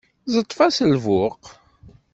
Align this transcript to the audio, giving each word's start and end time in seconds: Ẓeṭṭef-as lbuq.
Ẓeṭṭef-as 0.33 0.77
lbuq. 0.91 1.41